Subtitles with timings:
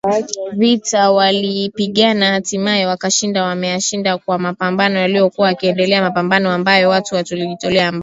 [0.53, 7.99] vita waliyipigana hatimaye wakashinda wamaeshinda kwa mapambano yaliyokuwa yakiendelea mapambano ambayo watu tulijitoa ambayo